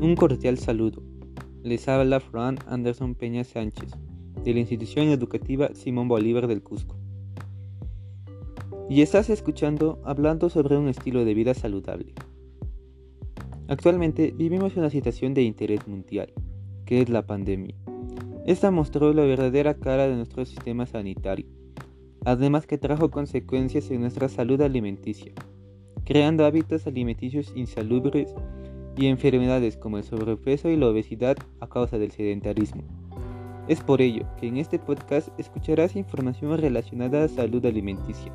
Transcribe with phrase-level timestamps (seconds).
[0.00, 1.02] Un cordial saludo.
[1.64, 3.90] Les habla Fran Anderson Peña Sánchez,
[4.44, 6.94] de la institución educativa Simón Bolívar del Cusco.
[8.88, 12.14] Y estás escuchando hablando sobre un estilo de vida saludable.
[13.66, 16.32] Actualmente vivimos una situación de interés mundial,
[16.86, 17.74] que es la pandemia.
[18.46, 21.46] Esta mostró la verdadera cara de nuestro sistema sanitario,
[22.24, 25.32] además que trajo consecuencias en nuestra salud alimenticia,
[26.04, 28.32] creando hábitos alimenticios insalubres
[28.98, 32.82] y enfermedades como el sobrepeso y la obesidad a causa del sedentarismo.
[33.68, 38.32] Es por ello que en este podcast escucharás información relacionada a salud alimenticia,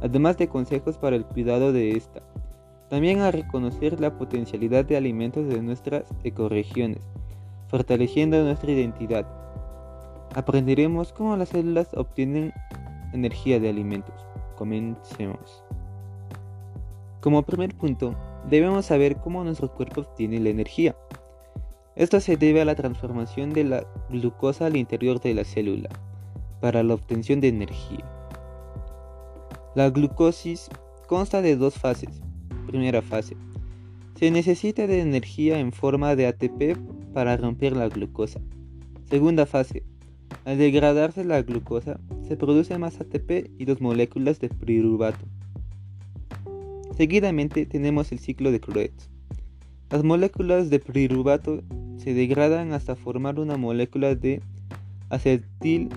[0.00, 2.22] además de consejos para el cuidado de esta.
[2.88, 7.06] También a reconocer la potencialidad de alimentos de nuestras ecorregiones,
[7.68, 9.26] fortaleciendo nuestra identidad.
[10.34, 12.52] Aprenderemos cómo las células obtienen
[13.12, 14.26] energía de alimentos.
[14.56, 15.64] Comencemos.
[17.20, 18.14] Como primer punto,
[18.48, 20.96] debemos saber cómo nuestro cuerpo obtiene la energía.
[21.94, 25.90] Esto se debe a la transformación de la glucosa al interior de la célula
[26.60, 28.04] para la obtención de energía.
[29.74, 30.70] La glucosis
[31.06, 32.22] consta de dos fases.
[32.66, 33.36] Primera fase.
[34.18, 36.78] Se necesita de energía en forma de ATP
[37.12, 38.40] para romper la glucosa.
[39.10, 39.82] Segunda fase.
[40.44, 45.26] Al degradarse la glucosa, se produce más ATP y dos moléculas de piruvato.
[46.96, 49.08] Seguidamente tenemos el ciclo de Krebs.
[49.90, 51.62] Las moléculas de piruvato
[51.96, 54.40] se degradan hasta formar una molécula de
[55.08, 55.88] acetil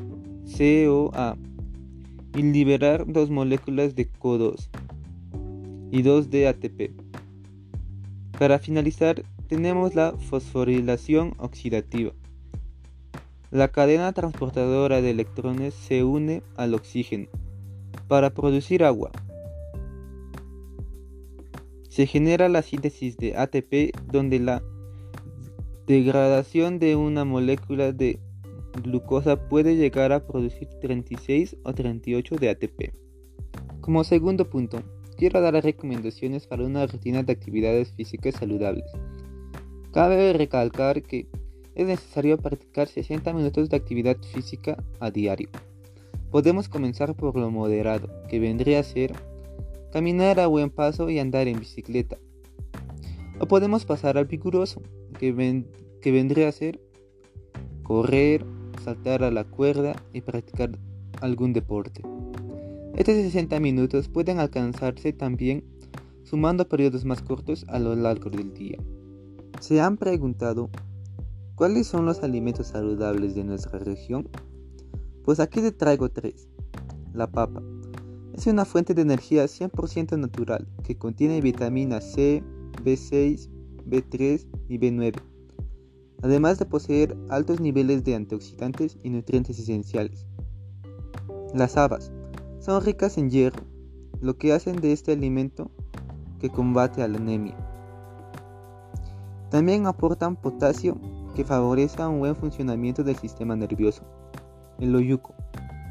[0.45, 1.37] CoA
[2.35, 4.67] y liberar dos moléculas de CO2
[5.91, 6.91] y dos de ATP.
[8.37, 12.11] Para finalizar, tenemos la fosforilación oxidativa.
[13.51, 17.27] La cadena transportadora de electrones se une al oxígeno
[18.07, 19.11] para producir agua,
[21.95, 24.61] se genera la síntesis de ATP donde la
[25.87, 28.19] degradación de una molécula de
[28.83, 32.93] glucosa puede llegar a producir 36 o 38 de ATP.
[33.79, 34.83] Como segundo punto,
[35.15, 38.91] quiero dar recomendaciones para una rutina de actividades físicas saludables.
[39.93, 41.29] Cabe recalcar que
[41.75, 45.47] es necesario practicar 60 minutos de actividad física a diario.
[46.29, 49.13] Podemos comenzar por lo moderado, que vendría a ser
[49.95, 52.17] caminar a buen paso y andar en bicicleta.
[53.39, 54.81] O podemos pasar al vigoroso,
[55.17, 55.63] que,
[56.01, 56.81] que vendría a ser
[57.81, 58.45] correr,
[58.83, 60.77] saltar a la cuerda y practicar
[61.21, 62.01] algún deporte.
[62.97, 65.63] Estos 60 minutos pueden alcanzarse también
[66.23, 68.77] sumando periodos más cortos a lo largo del día.
[69.61, 70.69] ¿Se han preguntado
[71.55, 74.27] cuáles son los alimentos saludables de nuestra región?
[75.23, 76.49] Pues aquí te traigo tres.
[77.13, 77.63] La papa,
[78.35, 82.43] es una fuente de energía 100% natural que contiene vitamina C,
[82.83, 83.49] B6,
[83.87, 85.13] B3 y B9,
[86.21, 90.27] además de poseer altos niveles de antioxidantes y nutrientes esenciales.
[91.53, 92.11] Las habas
[92.59, 93.63] son ricas en hierro,
[94.19, 95.71] lo que hacen de este alimento
[96.39, 97.55] que combate a la anemia.
[99.49, 100.99] También aportan potasio
[101.35, 104.03] que favorece un buen funcionamiento del sistema nervioso.
[104.79, 105.33] El oyuco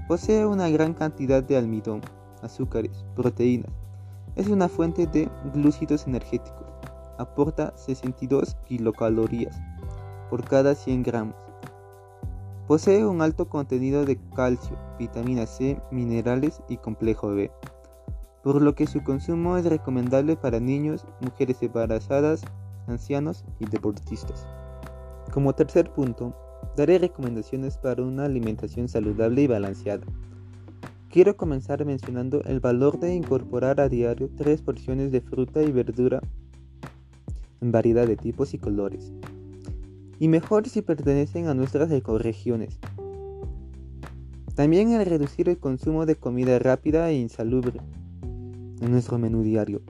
[0.08, 2.02] posee una gran cantidad de almidón,
[2.44, 3.72] azúcares, proteínas.
[4.36, 6.66] Es una fuente de glúcidos energéticos.
[7.18, 9.60] Aporta 62 kilocalorías
[10.30, 11.36] por cada 100 gramos.
[12.66, 17.50] Posee un alto contenido de calcio, vitamina C, minerales y complejo B,
[18.42, 22.42] por lo que su consumo es recomendable para niños, mujeres embarazadas,
[22.86, 24.46] ancianos y deportistas.
[25.32, 26.34] Como tercer punto,
[26.76, 30.06] daré recomendaciones para una alimentación saludable y balanceada.
[31.14, 36.20] Quiero comenzar mencionando el valor de incorporar a diario tres porciones de fruta y verdura
[37.60, 39.12] en variedad de tipos y colores.
[40.18, 42.80] Y mejor si pertenecen a nuestras ecorregiones.
[44.56, 47.80] También el reducir el consumo de comida rápida e insalubre
[48.80, 49.82] en nuestro menú diario.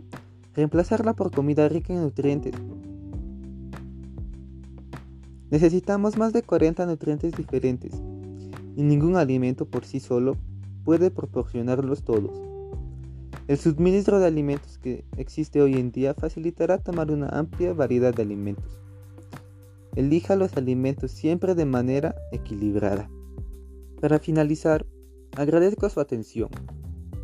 [0.55, 2.53] Reemplazarla por comida rica en nutrientes.
[5.51, 7.95] Necesitamos más de 40 nutrientes diferentes
[8.77, 10.37] y ningún alimento por sí solo
[10.85, 12.31] puede proporcionarlos todos.
[13.47, 18.23] El suministro de alimentos que existe hoy en día facilitará tomar una amplia variedad de
[18.23, 18.81] alimentos.
[19.97, 23.11] Elija los alimentos siempre de manera equilibrada.
[24.01, 24.87] Para finalizar,
[25.37, 26.49] agradezco su atención.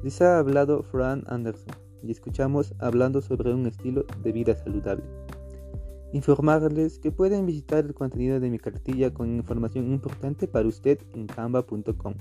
[0.02, 5.04] Les ha hablado Fran Anderson y escuchamos hablando sobre un estilo de vida saludable.
[6.12, 11.26] Informarles que pueden visitar el contenido de mi cartilla con información importante para usted en
[11.26, 12.14] canva.com.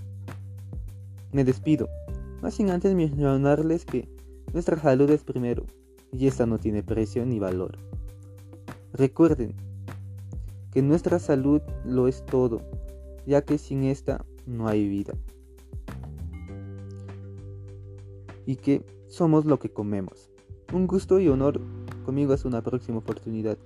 [1.32, 1.88] Me despido,
[2.42, 4.10] no sin antes mencionarles que
[4.52, 5.66] nuestra salud es primero
[6.12, 7.78] y esta no tiene precio ni valor.
[8.94, 9.54] Recuerden
[10.72, 12.62] que nuestra salud lo es todo,
[13.26, 15.14] ya que sin esta no hay vida.
[18.46, 20.32] Y que somos lo que comemos.
[20.74, 21.62] Un gusto y honor
[22.06, 23.58] conmigo hasta una próxima oportunidad.